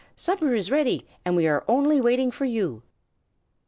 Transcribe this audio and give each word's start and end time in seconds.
supper 0.15 0.55
is 0.55 0.71
ready, 0.71 1.05
and 1.23 1.35
we 1.35 1.47
are 1.47 1.63
only 1.67 2.01
waiting 2.01 2.31
for 2.31 2.45
you." 2.45 2.81